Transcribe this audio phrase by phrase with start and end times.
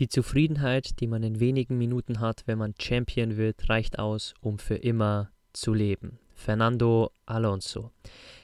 [0.00, 4.58] Die Zufriedenheit, die man in wenigen Minuten hat, wenn man Champion wird, reicht aus, um
[4.58, 6.18] für immer zu leben.
[6.32, 7.90] Fernando Alonso.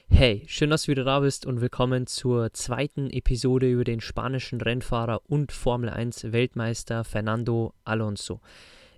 [0.07, 4.61] Hey, schön, dass du wieder da bist und willkommen zur zweiten Episode über den spanischen
[4.61, 8.39] Rennfahrer und Formel 1 Weltmeister Fernando Alonso.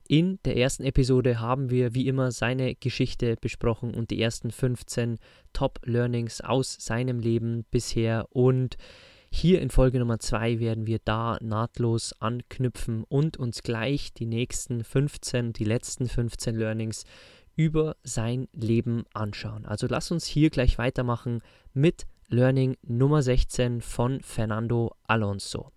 [0.10, 5.18] In der ersten Episode haben wir wie immer seine Geschichte besprochen und die ersten 15
[5.54, 8.76] Top Learnings aus seinem Leben bisher und
[9.32, 14.84] hier in Folge Nummer 2 werden wir da nahtlos anknüpfen und uns gleich die nächsten
[14.84, 17.06] 15, die letzten 15 Learnings
[17.56, 19.66] über sein Leben anschauen.
[19.66, 21.42] Also lass uns hier gleich weitermachen
[21.74, 25.72] mit Learning Nummer 16 von Fernando Alonso.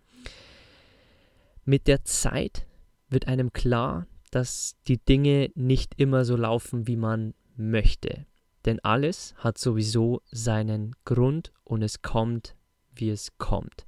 [1.65, 2.67] Mit der Zeit
[3.09, 8.27] wird einem klar, dass die Dinge nicht immer so laufen, wie man möchte.
[8.65, 12.55] Denn alles hat sowieso seinen Grund und es kommt
[12.95, 13.85] wie es kommt.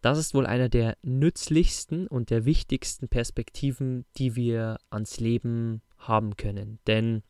[0.00, 6.36] Das ist wohl einer der nützlichsten und der wichtigsten Perspektiven, die wir ans Leben haben
[6.36, 6.78] können.
[6.86, 7.22] Denn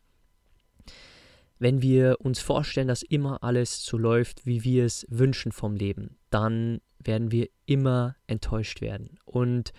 [1.58, 6.16] wenn wir uns vorstellen, dass immer alles so läuft, wie wir es wünschen vom Leben,
[6.30, 9.18] dann werden wir immer enttäuscht werden.
[9.24, 9.72] Und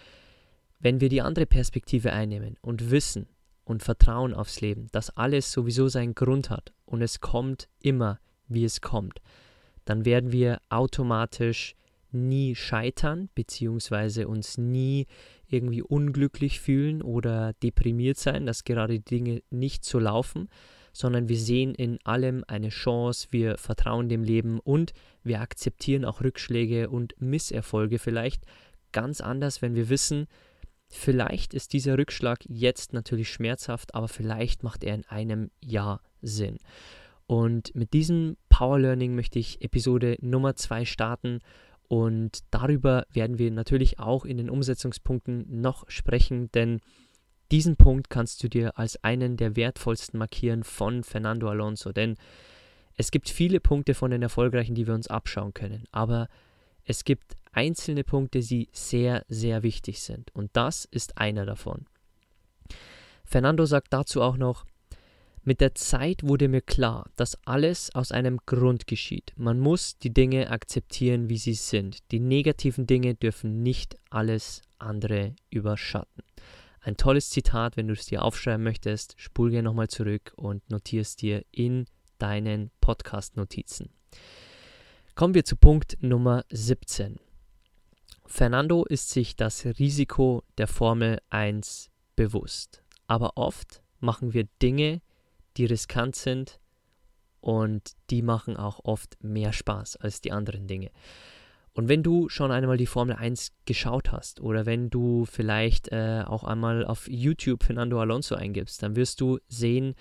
[0.80, 3.28] wenn wir die andere Perspektive einnehmen und wissen
[3.64, 8.66] und vertrauen aufs Leben, dass alles sowieso seinen Grund hat und es kommt immer, wie
[8.66, 9.22] es kommt,
[9.86, 11.76] dann werden wir automatisch
[12.12, 15.08] nie scheitern, beziehungsweise uns nie
[15.48, 20.50] irgendwie unglücklich fühlen oder deprimiert sein, dass gerade die Dinge nicht so laufen,
[20.94, 24.94] sondern wir sehen in allem eine Chance, wir vertrauen dem Leben und
[25.24, 28.44] wir akzeptieren auch Rückschläge und Misserfolge vielleicht
[28.92, 30.28] ganz anders, wenn wir wissen,
[30.90, 36.58] vielleicht ist dieser Rückschlag jetzt natürlich schmerzhaft, aber vielleicht macht er in einem Jahr Sinn.
[37.32, 41.40] Und mit diesem Power Learning möchte ich Episode Nummer 2 starten.
[41.88, 46.82] Und darüber werden wir natürlich auch in den Umsetzungspunkten noch sprechen, denn
[47.50, 52.18] diesen Punkt kannst du dir als einen der wertvollsten markieren von Fernando Alonso, denn
[52.98, 56.28] es gibt viele Punkte von den Erfolgreichen, die wir uns abschauen können, aber
[56.84, 60.36] es gibt einzelne Punkte, die sehr, sehr wichtig sind.
[60.36, 61.86] Und das ist einer davon.
[63.24, 64.66] Fernando sagt dazu auch noch,
[65.44, 69.34] mit der Zeit wurde mir klar, dass alles aus einem Grund geschieht.
[69.36, 72.00] Man muss die Dinge akzeptieren, wie sie sind.
[72.12, 76.24] Die negativen Dinge dürfen nicht alles andere überschatten.
[76.82, 81.22] Ein tolles Zitat, wenn du es dir aufschreiben möchtest, spul gerne nochmal zurück und notierst
[81.22, 81.86] dir in
[82.18, 83.90] deinen Podcast-Notizen.
[85.16, 87.20] Kommen wir zu Punkt Nummer 17.
[88.26, 92.84] Fernando ist sich das Risiko der Formel 1 bewusst.
[93.08, 95.02] Aber oft machen wir Dinge,
[95.58, 96.60] die riskant sind
[97.40, 100.92] und die machen auch oft mehr Spaß als die anderen Dinge.
[101.74, 106.24] Und wenn du schon einmal die Formel 1 geschaut hast oder wenn du vielleicht äh,
[106.26, 109.96] auch einmal auf YouTube Fernando Alonso eingibst, dann wirst du sehen,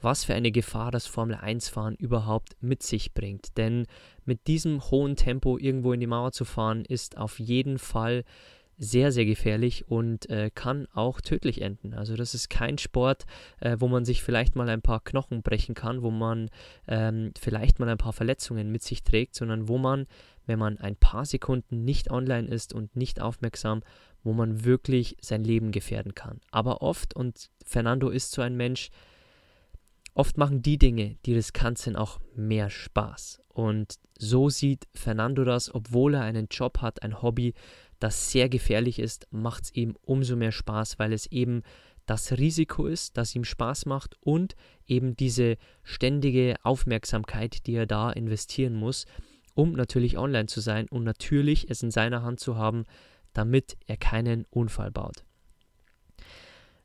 [0.00, 3.56] was für eine Gefahr das Formel 1 Fahren überhaupt mit sich bringt.
[3.56, 3.86] Denn
[4.26, 8.24] mit diesem hohen Tempo irgendwo in die Mauer zu fahren, ist auf jeden Fall
[8.76, 11.94] sehr, sehr gefährlich und äh, kann auch tödlich enden.
[11.94, 13.24] Also das ist kein Sport,
[13.60, 16.50] äh, wo man sich vielleicht mal ein paar Knochen brechen kann, wo man
[16.88, 20.06] ähm, vielleicht mal ein paar Verletzungen mit sich trägt, sondern wo man,
[20.46, 23.82] wenn man ein paar Sekunden nicht online ist und nicht aufmerksam,
[24.22, 26.40] wo man wirklich sein Leben gefährden kann.
[26.50, 28.90] Aber oft, und Fernando ist so ein Mensch,
[30.14, 33.42] oft machen die Dinge, die riskant sind, auch mehr Spaß.
[33.48, 37.54] Und so sieht Fernando das, obwohl er einen Job hat, ein Hobby,
[38.04, 41.62] das sehr gefährlich ist, macht es ihm umso mehr Spaß, weil es eben
[42.04, 44.56] das Risiko ist, das ihm Spaß macht und
[44.86, 49.06] eben diese ständige Aufmerksamkeit, die er da investieren muss,
[49.54, 52.84] um natürlich online zu sein und natürlich es in seiner Hand zu haben,
[53.32, 55.24] damit er keinen Unfall baut.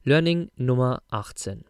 [0.04, 1.66] Learning Nummer 18.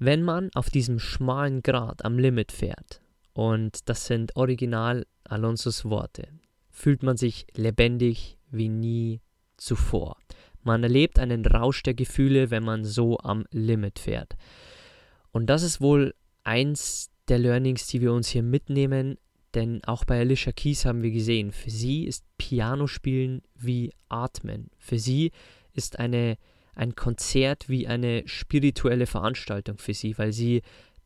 [0.00, 3.00] Wenn man auf diesem schmalen Grat am Limit fährt,
[3.32, 6.26] und das sind original Alonsos Worte,
[6.74, 9.20] fühlt man sich lebendig wie nie
[9.56, 10.18] zuvor.
[10.62, 14.34] Man erlebt einen Rausch der Gefühle, wenn man so am Limit fährt.
[15.30, 19.18] Und das ist wohl eins der Learnings, die wir uns hier mitnehmen,
[19.54, 24.68] denn auch bei Alicia Keys haben wir gesehen, für sie ist Piano spielen wie Atmen.
[24.78, 25.30] Für sie
[25.72, 26.36] ist eine,
[26.74, 30.62] ein Konzert wie eine spirituelle Veranstaltung für sie, weil sie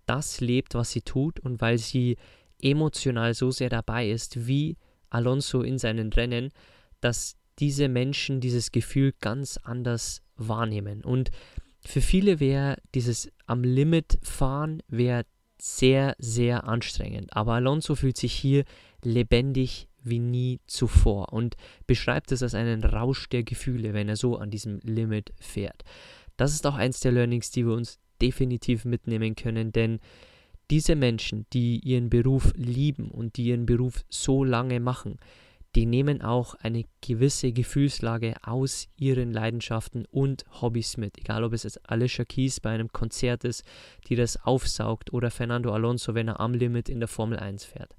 [0.06, 2.17] das lebt, was sie tut und weil sie
[2.61, 4.79] emotional so sehr dabei ist, wie
[5.11, 6.51] Alonso in seinen Rennen,
[7.01, 11.05] dass diese Menschen dieses Gefühl ganz anders wahrnehmen.
[11.05, 11.31] Und
[11.81, 15.25] für viele wäre dieses am Limit fahren wäre
[15.61, 17.35] sehr, sehr anstrengend.
[17.35, 18.65] Aber Alonso fühlt sich hier
[19.03, 21.57] lebendig wie nie zuvor und
[21.87, 25.83] beschreibt es als einen Rausch der Gefühle, wenn er so an diesem Limit fährt.
[26.37, 29.99] Das ist auch eins der Learnings, die wir uns definitiv mitnehmen können, denn
[30.70, 35.19] diese Menschen, die ihren Beruf lieben und die ihren Beruf so lange machen,
[35.75, 41.19] die nehmen auch eine gewisse Gefühlslage aus ihren Leidenschaften und Hobbys mit.
[41.19, 43.65] Egal, ob es jetzt Alicia Keys bei einem Konzert ist,
[44.09, 47.94] die das aufsaugt, oder Fernando Alonso, wenn er am Limit in der Formel 1 fährt.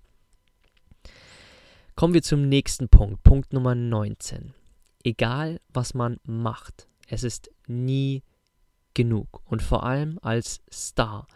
[1.96, 4.54] Kommen wir zum nächsten Punkt, Punkt Nummer 19.
[5.04, 8.24] Egal, was man macht, es ist nie
[8.94, 9.42] genug.
[9.46, 11.28] Und vor allem als Star.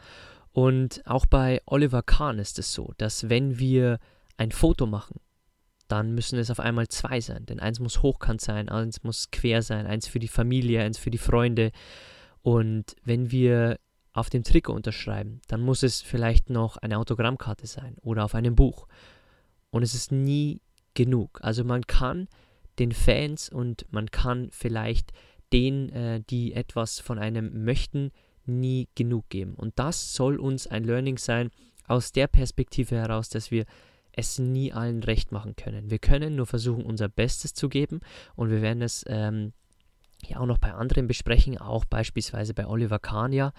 [0.53, 3.99] Und auch bei Oliver Kahn ist es so, dass wenn wir
[4.37, 5.19] ein Foto machen,
[5.87, 7.45] dann müssen es auf einmal zwei sein.
[7.45, 11.11] Denn eins muss hochkant sein, eins muss quer sein, eins für die Familie, eins für
[11.11, 11.71] die Freunde.
[12.41, 13.79] Und wenn wir
[14.13, 18.55] auf dem Trikot unterschreiben, dann muss es vielleicht noch eine Autogrammkarte sein oder auf einem
[18.55, 18.87] Buch.
[19.71, 20.61] Und es ist nie
[20.93, 21.39] genug.
[21.41, 22.27] Also man kann
[22.79, 25.11] den Fans und man kann vielleicht
[25.51, 28.11] denen, äh, die etwas von einem möchten,
[28.45, 29.55] nie genug geben.
[29.55, 31.51] Und das soll uns ein Learning sein
[31.87, 33.65] aus der Perspektive heraus, dass wir
[34.11, 35.89] es nie allen recht machen können.
[35.89, 38.01] Wir können nur versuchen, unser Bestes zu geben
[38.35, 39.53] und wir werden es ähm,
[40.25, 43.53] ja auch noch bei anderen besprechen, auch beispielsweise bei Oliver Kahn ja.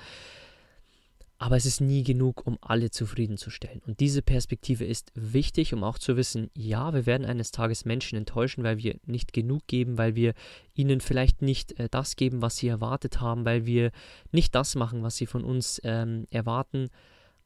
[1.45, 3.83] Aber es ist nie genug, um alle zufriedenzustellen.
[3.87, 8.17] Und diese Perspektive ist wichtig, um auch zu wissen, ja, wir werden eines Tages Menschen
[8.17, 10.33] enttäuschen, weil wir nicht genug geben, weil wir
[10.73, 13.91] ihnen vielleicht nicht äh, das geben, was sie erwartet haben, weil wir
[14.33, 16.89] nicht das machen, was sie von uns ähm, erwarten.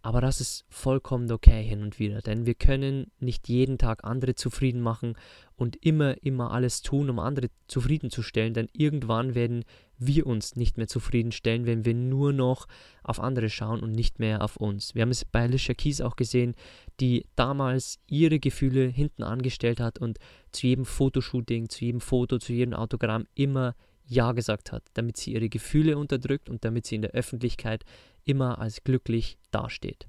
[0.01, 4.37] Aber das ist vollkommen okay hin und wieder, denn wir können nicht jeden Tag andere
[4.37, 5.15] zufrieden machen
[5.57, 9.65] und immer, immer alles tun, um andere zufriedenzustellen, denn irgendwann werden
[9.99, 12.67] wir uns nicht mehr zufriedenstellen, wenn wir nur noch
[13.03, 14.95] auf andere schauen und nicht mehr auf uns.
[14.95, 16.55] Wir haben es bei Alicia Keys auch gesehen,
[17.01, 20.19] die damals ihre Gefühle hinten angestellt hat und
[20.53, 23.75] zu jedem Fotoshooting, zu jedem Foto, zu jedem Autogramm immer
[24.07, 27.85] Ja gesagt hat, damit sie ihre Gefühle unterdrückt und damit sie in der Öffentlichkeit
[28.25, 30.07] immer als glücklich dasteht.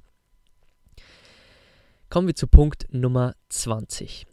[2.09, 4.25] Kommen wir zu Punkt Nummer 20.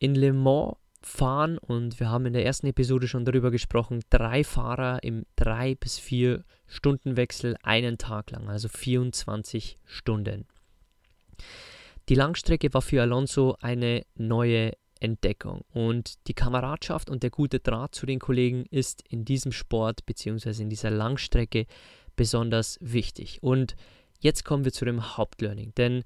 [0.00, 0.76] In Le Mans
[1.08, 5.74] fahren, und wir haben in der ersten Episode schon darüber gesprochen, drei Fahrer im 3
[5.74, 10.46] bis 4 Stunden Wechsel einen Tag lang, also 24 Stunden.
[12.08, 17.94] Die Langstrecke war für Alonso eine neue Entdeckung und die Kameradschaft und der gute Draht
[17.94, 20.62] zu den Kollegen ist in diesem Sport bzw.
[20.62, 21.66] in dieser Langstrecke
[22.16, 23.42] besonders wichtig.
[23.42, 23.76] Und
[24.20, 26.04] jetzt kommen wir zu dem Hauptlearning, denn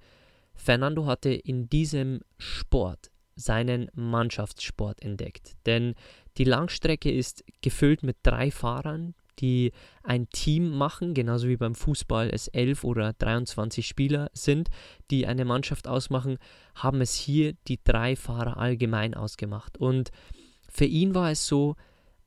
[0.55, 5.57] Fernando hatte in diesem Sport seinen Mannschaftssport entdeckt.
[5.67, 5.95] Denn
[6.39, 9.73] die Langstrecke ist gefüllt mit drei Fahrern, die
[10.03, 14.69] ein Team machen, genauso wie beim Fußball es 11 oder 23 Spieler sind,
[15.11, 16.39] die eine Mannschaft ausmachen,
[16.75, 19.79] haben es hier die drei Fahrer allgemein ausgemacht.
[19.79, 20.11] Und
[20.69, 21.77] für ihn war es so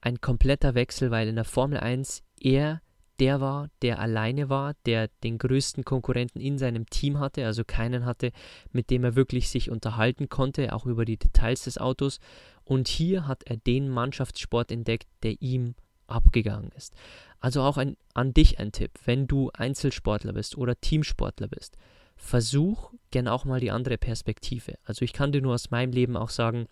[0.02, 2.82] ein kompletter Wechsel, weil in der Formel 1 er
[3.20, 8.06] der war, der alleine war, der den größten Konkurrenten in seinem Team hatte, also keinen
[8.06, 8.32] hatte,
[8.72, 12.20] mit dem er wirklich sich unterhalten konnte, auch über die Details des Autos.
[12.64, 15.76] Und hier hat er den Mannschaftssport entdeckt, der ihm
[16.08, 16.94] abgegangen ist.
[17.40, 21.78] Also auch ein, an dich ein Tipp, wenn du Einzelsportler bist oder Teamsportler bist,
[22.18, 24.76] versuch gerne auch mal die andere Perspektive.
[24.84, 26.68] Also ich kann dir nur aus meinem Leben auch sagen,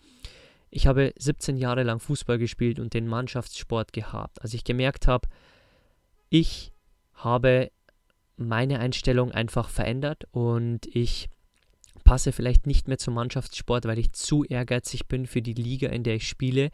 [0.70, 4.42] ich habe 17 Jahre lang Fußball gespielt und den Mannschaftssport gehabt.
[4.42, 5.28] Als ich gemerkt habe,
[6.34, 6.72] ich
[7.12, 7.70] habe
[8.36, 11.28] meine Einstellung einfach verändert und ich
[12.02, 16.02] passe vielleicht nicht mehr zum Mannschaftssport, weil ich zu ehrgeizig bin für die Liga, in
[16.02, 16.70] der ich spiele.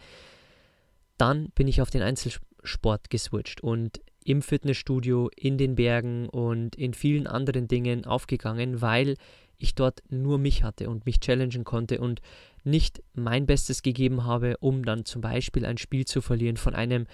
[1.19, 6.95] Dann bin ich auf den Einzelsport geswitcht und im Fitnessstudio, in den Bergen und in
[6.95, 9.17] vielen anderen Dingen aufgegangen, weil
[9.59, 12.23] ich dort nur mich hatte und mich challengen konnte und
[12.65, 17.07] nicht mein Bestes gegeben habe, um dann zum Beispiel ein Spiel zu verlieren von einem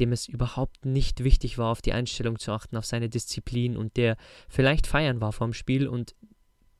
[0.00, 3.96] dem es überhaupt nicht wichtig war, auf die Einstellung zu achten, auf seine Disziplin und
[3.96, 4.16] der
[4.48, 6.14] vielleicht feiern war vom Spiel und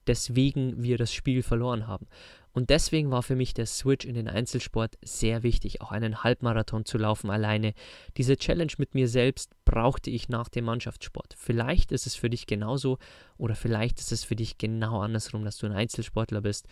[0.06, 2.06] deswegen wir das Spiel verloren haben.
[2.52, 6.84] Und deswegen war für mich der Switch in den Einzelsport sehr wichtig, auch einen Halbmarathon
[6.84, 7.74] zu laufen alleine.
[8.16, 11.34] Diese Challenge mit mir selbst brauchte ich nach dem Mannschaftssport.
[11.38, 12.98] Vielleicht ist es für dich genauso
[13.38, 16.66] oder vielleicht ist es für dich genau andersrum, dass du ein Einzelsportler bist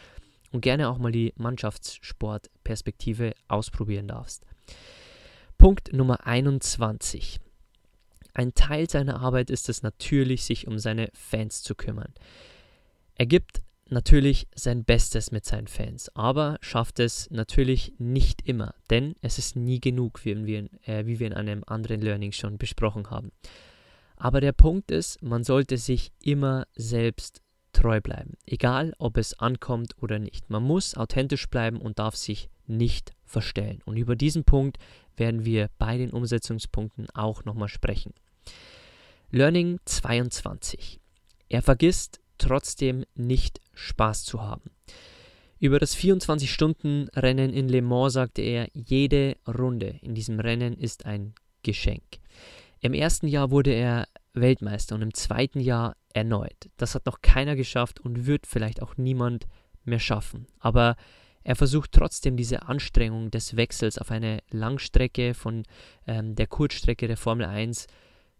[0.50, 4.44] und gerne auch mal die Mannschaftssportperspektive ausprobieren darfst.
[5.58, 7.40] Punkt Nummer 21.
[8.32, 12.14] Ein Teil seiner Arbeit ist es natürlich, sich um seine Fans zu kümmern.
[13.16, 19.16] Er gibt natürlich sein Bestes mit seinen Fans, aber schafft es natürlich nicht immer, denn
[19.20, 23.10] es ist nie genug, wie wir, äh, wie wir in einem anderen Learning schon besprochen
[23.10, 23.32] haben.
[24.16, 30.00] Aber der Punkt ist, man sollte sich immer selbst treu bleiben, egal ob es ankommt
[30.00, 30.50] oder nicht.
[30.50, 33.80] Man muss authentisch bleiben und darf sich nicht verstellen.
[33.84, 34.78] Und über diesen Punkt
[35.16, 38.14] werden wir bei den Umsetzungspunkten auch nochmal sprechen.
[39.30, 41.00] Learning 22.
[41.48, 44.70] Er vergisst trotzdem nicht Spaß zu haben.
[45.60, 51.34] Über das 24-Stunden-Rennen in Le Mans sagte er, jede Runde in diesem Rennen ist ein
[51.64, 52.20] Geschenk.
[52.80, 56.70] Im ersten Jahr wurde er Weltmeister und im zweiten Jahr erneut.
[56.76, 59.48] Das hat noch keiner geschafft und wird vielleicht auch niemand
[59.84, 60.46] mehr schaffen.
[60.60, 60.96] Aber
[61.48, 65.62] er versucht trotzdem diese Anstrengung des Wechsels auf eine Langstrecke von
[66.06, 67.86] ähm, der Kurzstrecke der Formel 1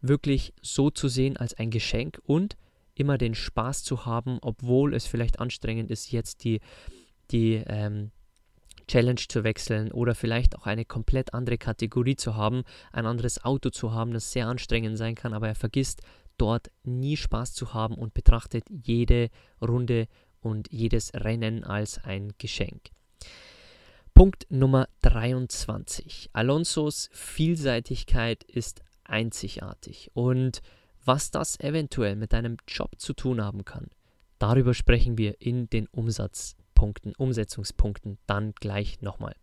[0.02, 2.58] wirklich so zu sehen als ein Geschenk und
[2.94, 6.60] immer den Spaß zu haben, obwohl es vielleicht anstrengend ist, jetzt die,
[7.30, 8.10] die ähm,
[8.88, 12.62] Challenge zu wechseln oder vielleicht auch eine komplett andere Kategorie zu haben,
[12.92, 16.02] ein anderes Auto zu haben, das sehr anstrengend sein kann, aber er vergisst
[16.36, 19.30] dort nie Spaß zu haben und betrachtet jede
[19.62, 20.08] Runde
[20.42, 22.90] und jedes Rennen als ein Geschenk.
[24.14, 26.30] Punkt Nummer 23.
[26.32, 30.60] Alonsos Vielseitigkeit ist einzigartig und
[31.04, 33.88] was das eventuell mit deinem Job zu tun haben kann,
[34.38, 39.34] darüber sprechen wir in den Umsatzpunkten, Umsetzungspunkten dann gleich nochmal.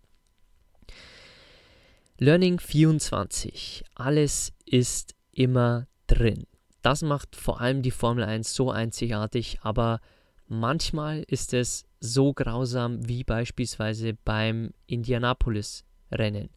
[2.18, 3.84] Learning 24.
[3.96, 6.46] Alles ist immer drin.
[6.82, 10.00] Das macht vor allem die Formel 1 so einzigartig, aber
[10.48, 16.50] manchmal ist es so grausam wie beispielsweise beim Indianapolis-Rennen.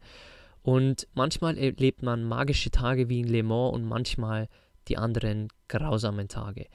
[0.61, 4.47] Und manchmal erlebt man magische Tage wie in Le Mans und manchmal
[4.87, 6.67] die anderen grausamen Tage.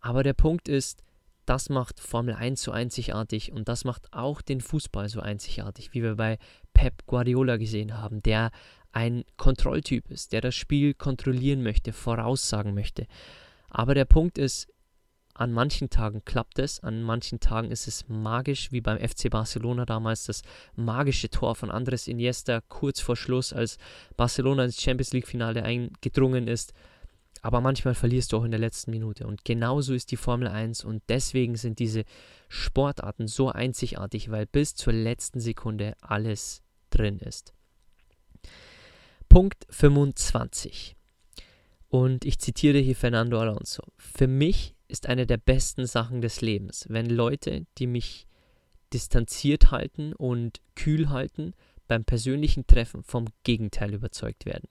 [0.00, 1.02] Aber der Punkt ist,
[1.46, 6.02] das macht Formel 1 so einzigartig und das macht auch den Fußball so einzigartig, wie
[6.02, 6.38] wir bei
[6.74, 8.50] Pep Guardiola gesehen haben, der
[8.92, 13.06] ein Kontrolltyp ist, der das Spiel kontrollieren möchte, voraussagen möchte.
[13.68, 14.68] Aber der Punkt ist,
[15.40, 19.86] an manchen Tagen klappt es, an manchen Tagen ist es magisch, wie beim FC Barcelona
[19.86, 20.42] damals das
[20.76, 23.78] magische Tor von Andres Iniesta kurz vor Schluss, als
[24.18, 26.74] Barcelona ins Champions League Finale eingedrungen ist.
[27.40, 29.26] Aber manchmal verlierst du auch in der letzten Minute.
[29.26, 32.04] Und genauso ist die Formel 1 und deswegen sind diese
[32.48, 37.54] Sportarten so einzigartig, weil bis zur letzten Sekunde alles drin ist.
[39.30, 40.96] Punkt 25.
[41.90, 43.82] Und ich zitiere hier Fernando Alonso.
[43.98, 48.26] Für mich ist eine der besten Sachen des Lebens, wenn Leute, die mich
[48.92, 51.52] distanziert halten und kühl halten,
[51.88, 54.68] beim persönlichen Treffen vom Gegenteil überzeugt werden.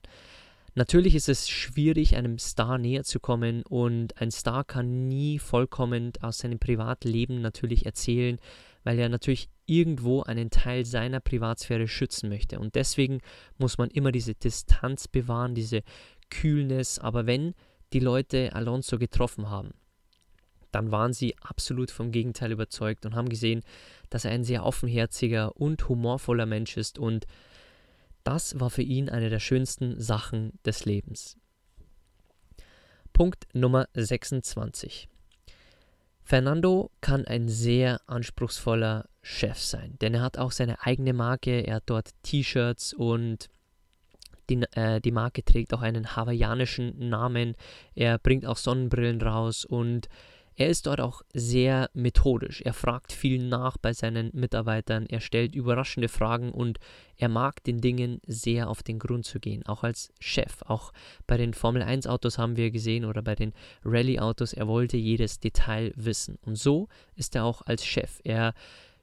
[0.76, 6.14] Natürlich ist es schwierig, einem Star näher zu kommen und ein Star kann nie vollkommen
[6.22, 8.40] aus seinem Privatleben natürlich erzählen,
[8.86, 12.60] weil er natürlich irgendwo einen Teil seiner Privatsphäre schützen möchte.
[12.60, 13.20] Und deswegen
[13.58, 15.84] muss man immer diese Distanz bewahren, diese
[16.30, 17.00] Kühlness.
[17.00, 17.54] Aber wenn
[17.94, 19.74] die Leute Alonso getroffen haben,
[20.72, 23.64] dann waren sie absolut vom Gegenteil überzeugt und haben gesehen,
[24.10, 27.26] dass er ein sehr offenherziger und humorvoller Mensch ist und
[28.24, 31.38] das war für ihn eine der schönsten Sachen des Lebens.
[33.14, 35.10] Punkt Nummer 26.
[36.22, 41.78] Fernando kann ein sehr anspruchsvoller Chef sein, denn er hat auch seine eigene Marke, er
[41.78, 43.50] hat dort T-Shirts und
[44.50, 47.56] die, äh, die Marke trägt auch einen hawaiianischen Namen,
[47.96, 50.10] er bringt auch Sonnenbrillen raus und
[50.60, 52.62] er ist dort auch sehr methodisch.
[52.62, 56.80] Er fragt viel nach bei seinen Mitarbeitern, er stellt überraschende Fragen und
[57.16, 60.62] er mag den Dingen sehr auf den Grund zu gehen, auch als Chef.
[60.64, 60.92] Auch
[61.28, 63.54] bei den Formel 1 Autos haben wir gesehen oder bei den
[63.86, 66.38] Rallye Autos, er wollte jedes Detail wissen.
[66.42, 68.20] Und so ist er auch als Chef.
[68.26, 68.54] Er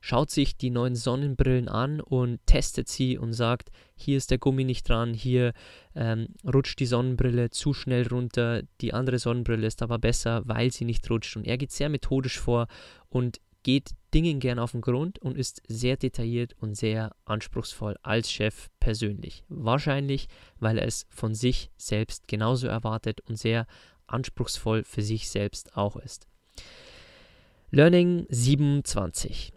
[0.00, 4.64] schaut sich die neuen Sonnenbrillen an und testet sie und sagt, hier ist der Gummi
[4.64, 5.52] nicht dran, hier
[5.94, 10.84] ähm, rutscht die Sonnenbrille zu schnell runter, die andere Sonnenbrille ist aber besser, weil sie
[10.84, 11.36] nicht rutscht.
[11.36, 12.66] Und er geht sehr methodisch vor
[13.08, 18.30] und geht Dingen gern auf den Grund und ist sehr detailliert und sehr anspruchsvoll als
[18.30, 19.42] Chef persönlich.
[19.48, 20.28] Wahrscheinlich,
[20.60, 23.66] weil er es von sich selbst genauso erwartet und sehr
[24.06, 26.28] anspruchsvoll für sich selbst auch ist.
[27.72, 29.55] Learning 27.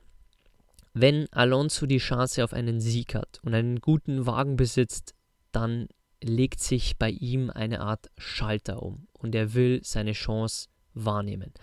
[0.94, 5.14] Wenn Alonso die Chance auf einen Sieg hat und einen guten Wagen besitzt,
[5.52, 5.88] dann
[6.22, 11.54] legt sich bei ihm eine Art Schalter um und er will seine Chance wahrnehmen.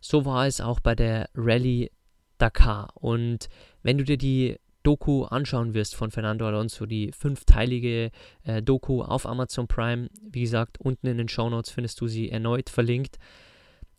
[0.00, 1.90] So war es auch bei der Rallye
[2.38, 2.90] Dakar.
[2.94, 3.48] Und
[3.82, 8.10] wenn du dir die Doku anschauen wirst von Fernando Alonso, die fünfteilige
[8.44, 12.30] äh, Doku auf Amazon Prime, wie gesagt, unten in den Show Notes findest du sie
[12.30, 13.18] erneut verlinkt,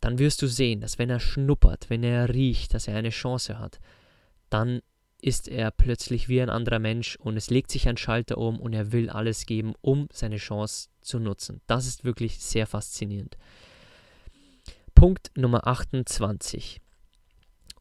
[0.00, 3.58] dann wirst du sehen, dass wenn er schnuppert, wenn er riecht, dass er eine Chance
[3.58, 3.80] hat,
[4.50, 4.80] dann
[5.20, 8.72] ist er plötzlich wie ein anderer Mensch und es legt sich ein Schalter um und
[8.72, 11.60] er will alles geben, um seine Chance zu nutzen.
[11.66, 13.36] Das ist wirklich sehr faszinierend.
[14.94, 16.80] Punkt Nummer 28.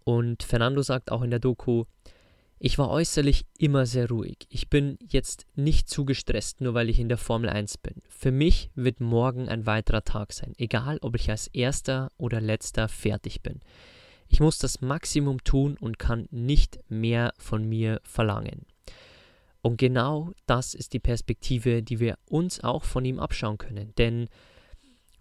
[0.04, 1.86] Und Fernando sagt auch in der Doku,
[2.60, 4.38] ich war äußerlich immer sehr ruhig.
[4.50, 8.02] Ich bin jetzt nicht zu gestresst, nur weil ich in der Formel 1 bin.
[8.10, 12.88] Für mich wird morgen ein weiterer Tag sein, egal ob ich als erster oder letzter
[12.88, 13.60] fertig bin.
[14.28, 18.66] Ich muss das Maximum tun und kann nicht mehr von mir verlangen.
[19.62, 23.94] Und genau das ist die Perspektive, die wir uns auch von ihm abschauen können.
[23.98, 24.30] Denn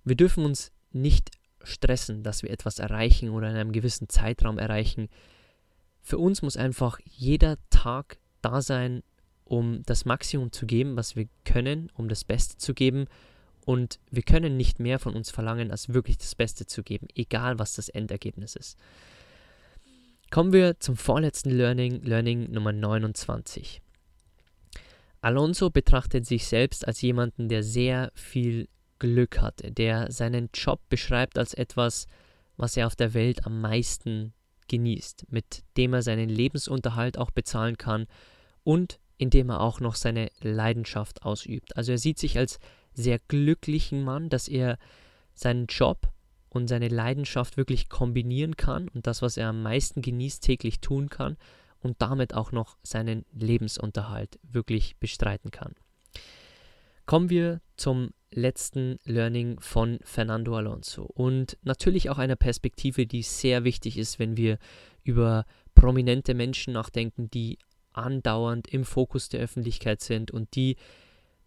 [0.05, 1.31] wir dürfen uns nicht
[1.63, 5.09] stressen, dass wir etwas erreichen oder in einem gewissen Zeitraum erreichen.
[6.03, 9.03] Für uns muss einfach jeder Tag da sein,
[9.45, 13.07] um das Maximum zu geben, was wir können, um das Beste zu geben
[13.67, 17.59] und wir können nicht mehr von uns verlangen, als wirklich das Beste zu geben, egal
[17.59, 18.79] was das Endergebnis ist.
[20.31, 23.83] Kommen wir zum vorletzten Learning, Learning Nummer 29.
[25.21, 28.69] Alonso betrachtet sich selbst als jemanden, der sehr viel
[29.01, 32.07] Glück hatte, der seinen Job beschreibt als etwas,
[32.57, 34.33] was er auf der Welt am meisten
[34.69, 38.07] genießt, mit dem er seinen Lebensunterhalt auch bezahlen kann
[38.63, 41.77] und indem er auch noch seine Leidenschaft ausübt.
[41.77, 42.61] Also er sieht sich als
[42.97, 44.79] sehr glücklichen Mann, dass er
[45.35, 46.09] seinen Job
[46.49, 51.09] und seine Leidenschaft wirklich kombinieren kann und das, was er am meisten genießt, täglich tun
[51.11, 51.37] kann
[51.81, 55.75] und damit auch noch seinen Lebensunterhalt wirklich bestreiten kann.
[57.05, 63.63] Kommen wir zum letzten Learning von Fernando Alonso und natürlich auch einer Perspektive, die sehr
[63.63, 64.59] wichtig ist, wenn wir
[65.05, 67.59] über prominente Menschen nachdenken, die
[67.93, 70.77] andauernd im Fokus der Öffentlichkeit sind und die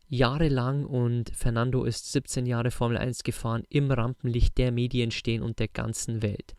[0.09, 5.59] jahrelang und Fernando ist 17 Jahre Formel 1 gefahren, im Rampenlicht der Medien stehen und
[5.59, 6.55] der ganzen Welt.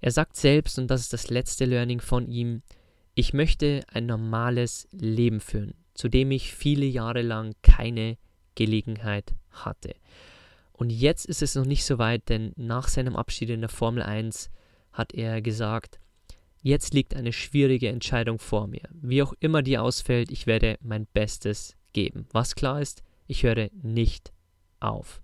[0.00, 2.62] Er sagt selbst, und das ist das letzte Learning von ihm,
[3.14, 8.16] ich möchte ein normales Leben führen, zu dem ich viele Jahre lang keine
[8.54, 9.94] Gelegenheit hatte.
[10.72, 14.02] Und jetzt ist es noch nicht so weit, denn nach seinem Abschied in der Formel
[14.02, 14.50] 1
[14.92, 15.98] hat er gesagt,
[16.62, 18.88] jetzt liegt eine schwierige Entscheidung vor mir.
[18.92, 22.26] Wie auch immer die ausfällt, ich werde mein Bestes geben.
[22.32, 24.32] Was klar ist, ich höre nicht
[24.80, 25.20] auf.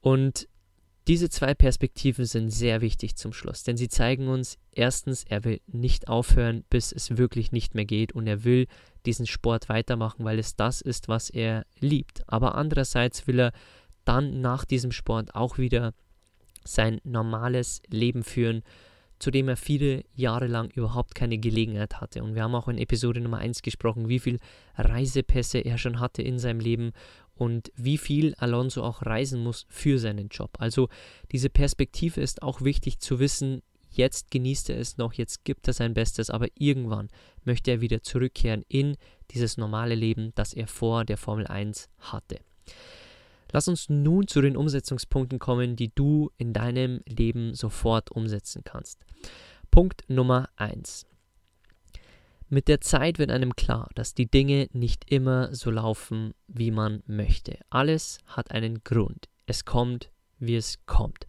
[0.00, 0.48] Und
[1.08, 5.60] diese zwei Perspektiven sind sehr wichtig zum Schluss, denn sie zeigen uns erstens, er will
[5.66, 8.66] nicht aufhören, bis es wirklich nicht mehr geht und er will
[9.04, 12.22] diesen Sport weitermachen, weil es das ist, was er liebt.
[12.26, 13.52] Aber andererseits will er
[14.04, 15.92] dann nach diesem Sport auch wieder
[16.64, 18.62] sein normales Leben führen
[19.18, 22.22] zu dem er viele Jahre lang überhaupt keine Gelegenheit hatte.
[22.22, 24.38] Und wir haben auch in Episode Nummer 1 gesprochen, wie viele
[24.76, 26.92] Reisepässe er schon hatte in seinem Leben
[27.34, 30.50] und wie viel Alonso auch reisen muss für seinen Job.
[30.58, 30.88] Also
[31.32, 35.72] diese Perspektive ist auch wichtig zu wissen, jetzt genießt er es noch, jetzt gibt er
[35.72, 37.08] sein Bestes, aber irgendwann
[37.44, 38.96] möchte er wieder zurückkehren in
[39.30, 42.40] dieses normale Leben, das er vor der Formel 1 hatte.
[43.54, 49.04] Lass uns nun zu den Umsetzungspunkten kommen, die du in deinem Leben sofort umsetzen kannst.
[49.70, 51.06] Punkt Nummer 1.
[52.48, 57.04] Mit der Zeit wird einem klar, dass die Dinge nicht immer so laufen, wie man
[57.06, 57.56] möchte.
[57.70, 59.28] Alles hat einen Grund.
[59.46, 61.28] Es kommt, wie es kommt.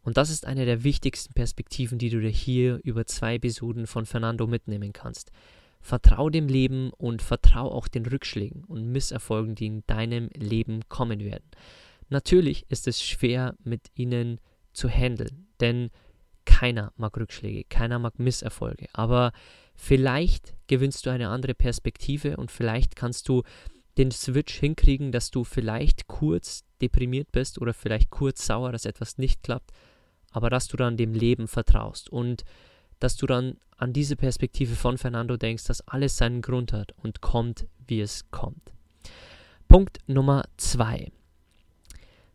[0.00, 4.06] Und das ist eine der wichtigsten Perspektiven, die du dir hier über zwei Episoden von
[4.06, 5.32] Fernando mitnehmen kannst.
[5.80, 11.20] Vertrau dem Leben und vertrau auch den Rückschlägen und Misserfolgen, die in deinem Leben kommen
[11.20, 11.48] werden.
[12.08, 14.40] Natürlich ist es schwer, mit ihnen
[14.72, 15.90] zu handeln, denn
[16.44, 18.86] keiner mag Rückschläge, keiner mag Misserfolge.
[18.92, 19.32] Aber
[19.74, 23.42] vielleicht gewinnst du eine andere Perspektive und vielleicht kannst du
[23.98, 29.18] den Switch hinkriegen, dass du vielleicht kurz deprimiert bist oder vielleicht kurz sauer, dass etwas
[29.18, 29.72] nicht klappt,
[30.30, 32.44] aber dass du dann dem Leben vertraust und
[32.98, 37.20] dass du dann an diese Perspektive von Fernando denkst, dass alles seinen Grund hat und
[37.20, 38.72] kommt, wie es kommt.
[39.68, 41.12] Punkt Nummer zwei.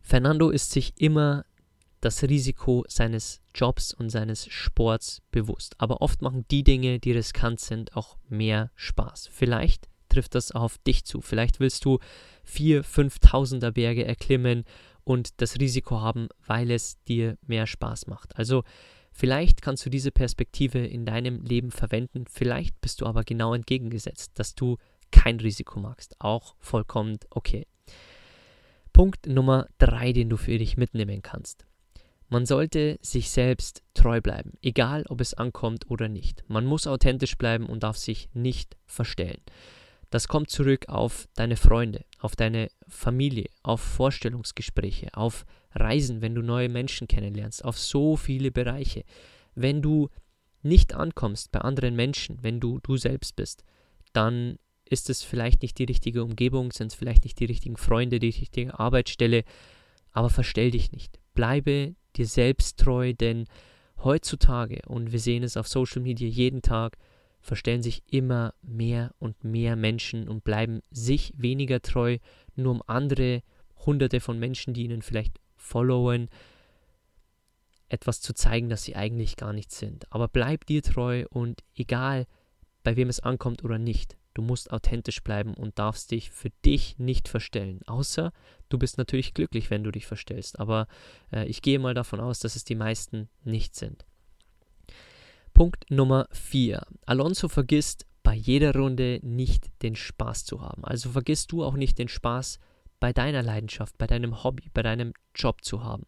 [0.02, 1.46] Fernando ist sich immer
[2.02, 5.76] das Risiko seines Jobs und seines Sports bewusst.
[5.78, 9.30] Aber oft machen die Dinge, die riskant sind, auch mehr Spaß.
[9.32, 11.22] Vielleicht trifft das auf dich zu.
[11.22, 12.00] Vielleicht willst du
[12.44, 14.66] vier, fünftausender Berge erklimmen
[15.06, 18.38] und das Risiko haben, weil es dir mehr Spaß macht.
[18.38, 18.64] Also
[19.14, 24.32] Vielleicht kannst du diese Perspektive in deinem Leben verwenden, vielleicht bist du aber genau entgegengesetzt,
[24.36, 24.78] dass du
[25.12, 26.16] kein Risiko magst.
[26.20, 27.68] Auch vollkommen okay.
[28.92, 31.66] Punkt Nummer drei, den du für dich mitnehmen kannst.
[32.30, 36.44] Man sollte sich selbst treu bleiben, egal ob es ankommt oder nicht.
[36.48, 39.42] Man muss authentisch bleiben und darf sich nicht verstellen.
[40.10, 45.46] Das kommt zurück auf deine Freunde, auf deine Familie, auf Vorstellungsgespräche, auf
[45.76, 49.04] Reisen, wenn du neue Menschen kennenlernst, auf so viele Bereiche.
[49.56, 50.10] Wenn du
[50.62, 53.64] nicht ankommst bei anderen Menschen, wenn du du selbst bist,
[54.14, 58.20] dann ist es vielleicht nicht die richtige Umgebung, sind es vielleicht nicht die richtigen Freunde,
[58.20, 59.44] die richtige Arbeitsstelle,
[60.12, 61.20] aber verstell dich nicht.
[61.34, 63.46] Bleibe dir selbst treu, denn
[64.04, 66.98] heutzutage, und wir sehen es auf Social Media jeden Tag,
[67.42, 72.20] verstellen sich immer mehr und mehr Menschen und bleiben sich weniger treu,
[72.56, 73.42] nur um andere
[73.86, 76.30] hunderte von Menschen, die ihnen vielleicht followen,
[77.90, 80.12] etwas zu zeigen, dass sie eigentlich gar nicht sind.
[80.12, 82.26] Aber bleib dir treu und egal,
[82.84, 86.98] bei wem es ankommt oder nicht, du musst authentisch bleiben und darfst dich für dich
[86.98, 87.82] nicht verstellen.
[87.86, 88.34] Außer
[88.70, 90.60] du bist natürlich glücklich, wenn du dich verstellst.
[90.60, 90.88] Aber
[91.32, 94.06] äh, ich gehe mal davon aus, dass es die meisten nicht sind.
[95.54, 96.82] Punkt Nummer 4.
[97.06, 100.84] Alonso vergisst bei jeder Runde nicht den Spaß zu haben.
[100.84, 102.60] Also vergisst du auch nicht den Spaß
[103.04, 106.06] bei deiner Leidenschaft, bei deinem Hobby, bei deinem Job zu haben.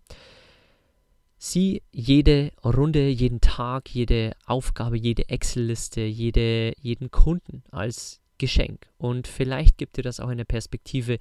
[1.37, 8.87] Sieh jede Runde, jeden Tag, jede Aufgabe, jede Excel-Liste, jede, jeden Kunden als Geschenk.
[8.97, 11.17] Und vielleicht gibt dir das auch eine Perspektive,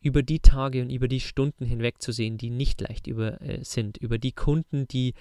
[0.00, 3.64] über die Tage und über die Stunden hinweg zu sehen, die nicht leicht über, äh,
[3.64, 5.14] sind, über die Kunden, die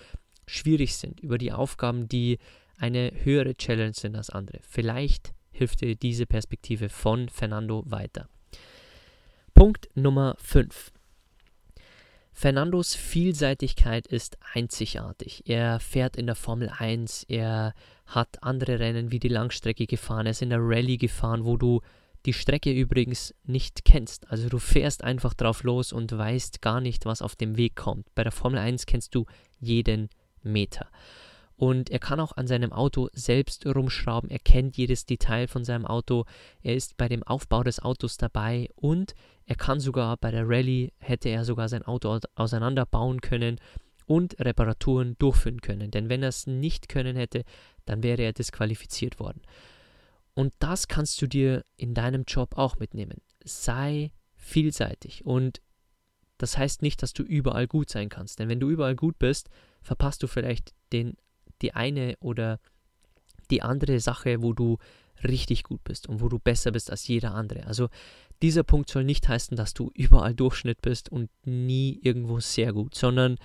[0.45, 2.38] schwierig sind, über die Aufgaben, die
[2.77, 4.60] eine höhere Challenge sind als andere.
[4.62, 8.29] Vielleicht hilft dir diese Perspektive von Fernando weiter.
[9.57, 10.91] Punkt Nummer 5.
[12.31, 15.49] Fernandos Vielseitigkeit ist einzigartig.
[15.49, 17.73] Er fährt in der Formel 1, er
[18.05, 21.81] hat andere Rennen wie die Langstrecke gefahren, er ist in der Rallye gefahren, wo du
[22.27, 24.29] die Strecke übrigens nicht kennst.
[24.29, 28.13] Also du fährst einfach drauf los und weißt gar nicht, was auf dem Weg kommt.
[28.13, 29.25] Bei der Formel 1 kennst du
[29.59, 30.09] jeden
[30.43, 30.87] Meter.
[31.57, 34.29] Und er kann auch an seinem Auto selbst rumschrauben.
[34.29, 36.25] Er kennt jedes Detail von seinem Auto.
[36.61, 39.15] Er ist bei dem Aufbau des Autos dabei und
[39.45, 43.59] er kann sogar bei der Rallye, hätte er sogar sein Auto auseinanderbauen können
[44.05, 45.89] und Reparaturen durchführen können.
[45.89, 47.43] Denn wenn er es nicht können hätte,
[47.85, 49.41] dann wäre er disqualifiziert worden.
[50.35, 53.21] Und das kannst du dir in deinem Job auch mitnehmen.
[53.43, 55.61] Sei vielseitig und
[56.37, 58.37] das heißt nicht, dass du überall gut sein kannst.
[58.37, 59.49] Denn wenn du überall gut bist,
[59.81, 61.17] verpasst du vielleicht den,
[61.61, 62.59] die eine oder
[63.49, 64.77] die andere Sache, wo du
[65.23, 67.65] richtig gut bist und wo du besser bist als jeder andere.
[67.65, 67.89] Also
[68.41, 72.95] dieser Punkt soll nicht heißen, dass du überall Durchschnitt bist und nie irgendwo sehr gut,
[72.95, 73.37] sondern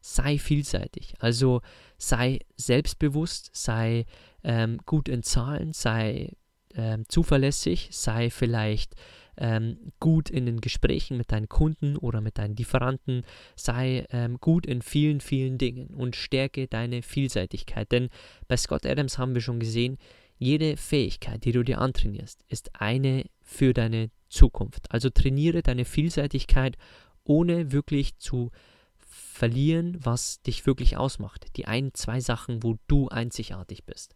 [0.00, 1.14] sei vielseitig.
[1.18, 1.60] Also
[1.98, 4.06] sei selbstbewusst, sei
[4.42, 6.32] ähm, gut in Zahlen, sei
[6.74, 8.94] ähm, zuverlässig, sei vielleicht
[9.38, 13.24] ähm, gut in den Gesprächen mit deinen Kunden oder mit deinen Lieferanten,
[13.56, 17.90] sei ähm, gut in vielen, vielen Dingen und stärke deine Vielseitigkeit.
[17.92, 18.10] Denn
[18.46, 19.98] bei Scott Adams haben wir schon gesehen,
[20.38, 24.90] jede Fähigkeit, die du dir antrainierst, ist eine für deine Zukunft.
[24.90, 26.76] Also trainiere deine Vielseitigkeit,
[27.24, 28.50] ohne wirklich zu
[28.96, 31.56] verlieren, was dich wirklich ausmacht.
[31.56, 34.14] Die ein, zwei Sachen, wo du einzigartig bist.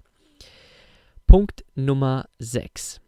[1.27, 3.02] Punkt Nummer 6.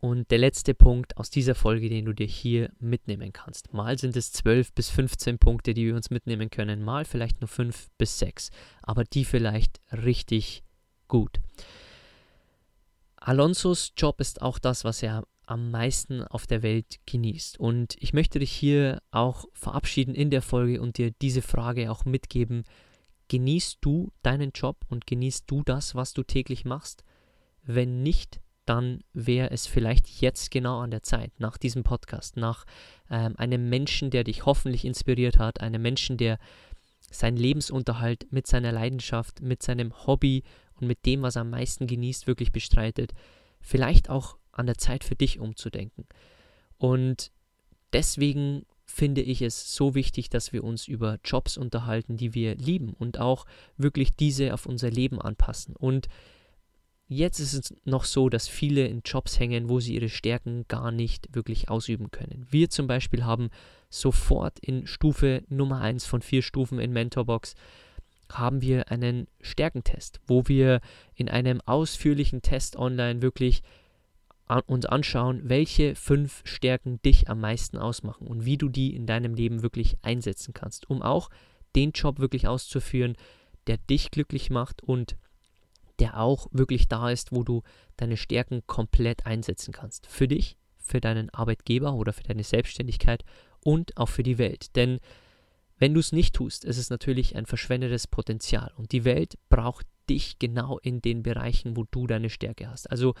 [0.00, 3.74] Und der letzte Punkt aus dieser Folge, den du dir hier mitnehmen kannst.
[3.74, 7.48] Mal sind es 12 bis 15 Punkte, die wir uns mitnehmen können, mal vielleicht nur
[7.48, 8.50] 5 bis 6,
[8.82, 10.62] aber die vielleicht richtig
[11.06, 11.40] gut.
[13.16, 17.58] Alonsos Job ist auch das, was er am meisten auf der Welt genießt.
[17.58, 22.04] Und ich möchte dich hier auch verabschieden in der Folge und dir diese Frage auch
[22.04, 22.64] mitgeben.
[23.28, 27.04] Genießt du deinen Job und genießt du das, was du täglich machst?
[27.62, 32.64] Wenn nicht, dann wäre es vielleicht jetzt genau an der Zeit, nach diesem Podcast, nach
[33.10, 36.38] ähm, einem Menschen, der dich hoffentlich inspiriert hat, einem Menschen, der
[37.10, 40.44] seinen Lebensunterhalt mit seiner Leidenschaft, mit seinem Hobby
[40.76, 43.12] und mit dem, was er am meisten genießt, wirklich bestreitet,
[43.60, 46.06] vielleicht auch an der Zeit für dich umzudenken.
[46.78, 47.32] Und
[47.92, 52.94] deswegen finde ich es so wichtig, dass wir uns über Jobs unterhalten, die wir lieben
[52.96, 55.74] und auch wirklich diese auf unser Leben anpassen.
[55.74, 56.06] Und
[57.12, 60.92] Jetzt ist es noch so, dass viele in Jobs hängen, wo sie ihre Stärken gar
[60.92, 62.46] nicht wirklich ausüben können.
[62.48, 63.50] Wir zum Beispiel haben
[63.88, 67.56] sofort in Stufe Nummer 1 von vier Stufen in Mentorbox
[68.30, 70.80] haben wir einen Stärkentest, wo wir
[71.16, 73.64] in einem ausführlichen Test online wirklich
[74.46, 79.06] an uns anschauen, welche fünf Stärken dich am meisten ausmachen und wie du die in
[79.06, 81.28] deinem Leben wirklich einsetzen kannst, um auch
[81.74, 83.16] den Job wirklich auszuführen,
[83.66, 85.16] der dich glücklich macht und
[86.00, 87.62] der auch wirklich da ist, wo du
[87.96, 90.06] deine Stärken komplett einsetzen kannst.
[90.06, 93.24] Für dich, für deinen Arbeitgeber oder für deine Selbstständigkeit
[93.62, 94.74] und auch für die Welt.
[94.76, 94.98] Denn
[95.78, 98.72] wenn du es nicht tust, ist es natürlich ein verschwendetes Potenzial.
[98.76, 102.90] Und die Welt braucht dich genau in den Bereichen, wo du deine Stärke hast.
[102.90, 103.14] Also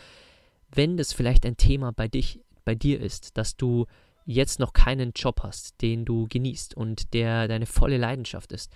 [0.74, 3.86] wenn das vielleicht ein Thema bei dich, bei dir ist, dass du
[4.24, 8.70] jetzt noch keinen Job hast, den du genießt und der deine volle Leidenschaft ist,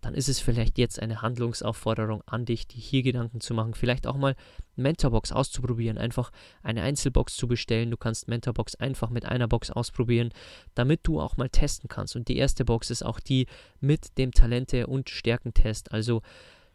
[0.00, 4.06] dann ist es vielleicht jetzt eine Handlungsaufforderung an dich, dir hier Gedanken zu machen, vielleicht
[4.06, 4.36] auch mal
[4.76, 6.30] Mentorbox auszuprobieren, einfach
[6.62, 7.90] eine Einzelbox zu bestellen.
[7.90, 10.30] Du kannst Mentorbox einfach mit einer Box ausprobieren,
[10.74, 12.16] damit du auch mal testen kannst.
[12.16, 13.46] Und die erste Box ist auch die
[13.80, 15.92] mit dem Talente- und Stärkentest.
[15.92, 16.22] Also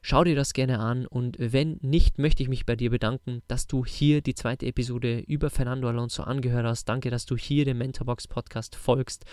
[0.06, 3.68] Schau dir das gerne an und wenn nicht, möchte ich mich bei dir bedanken, dass
[3.68, 6.90] du hier die zweite Episode über Fernando Alonso angehört hast.
[6.90, 9.24] Danke, dass du hier dem Mentorbox Podcast folgst.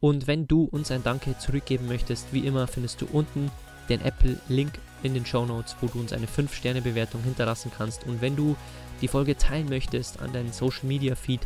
[0.00, 3.50] Und wenn du uns ein Danke zurückgeben möchtest, wie immer findest du unten
[3.88, 8.04] den Apple-Link in den Show Notes, wo du uns eine 5-Sterne-Bewertung hinterlassen kannst.
[8.04, 8.56] Und wenn du
[9.00, 11.40] die Folge teilen möchtest an deinen Social-Media-Feed,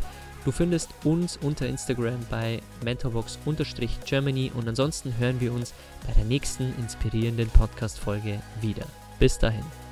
[0.44, 5.74] du findest uns unter Instagram bei mentorbox-germany und ansonsten hören wir uns
[6.06, 8.86] bei der nächsten inspirierenden Podcast-Folge wieder.
[9.18, 9.89] Bis dahin.